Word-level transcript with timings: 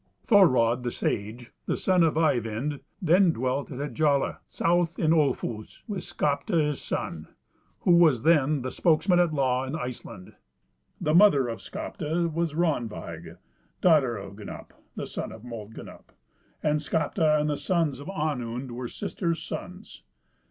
Thorod 0.25 0.81
the 0.81 0.89
Sage, 0.89 1.51
the 1.67 1.77
son 1.77 2.01
of 2.01 2.17
Eyvind, 2.17 2.79
then 2.99 3.31
dwelt 3.31 3.71
at 3.71 3.93
Hjalli, 3.93 4.35
south 4.47 4.97
in 4.97 5.11
Olfus, 5.13 5.83
with 5.87 5.99
Skapti 6.01 6.59
his 6.69 6.81
son, 6.81 7.27
who 7.81 7.95
was 7.97 8.23
then 8.23 8.63
the 8.63 8.71
spokesman 8.71 9.19
at 9.19 9.31
law 9.31 9.63
in 9.63 9.75
Iceland. 9.75 10.33
The 10.99 11.13
mother 11.13 11.47
of 11.49 11.59
Skapti 11.61 12.25
was 12.33 12.55
Ranveig, 12.55 13.37
daughter 13.81 14.17
of 14.17 14.37
Gnup, 14.37 14.71
the 14.95 15.05
son 15.05 15.31
of 15.31 15.43
Mold 15.43 15.75
Gnup; 15.75 16.05
and 16.63 16.79
Skapti 16.79 17.39
and 17.39 17.47
the 17.47 17.55
sons 17.55 17.99
of 17.99 18.07
Onund 18.09 18.71
were 18.71 18.87
sisters' 18.87 19.43
sons. 19.43 20.01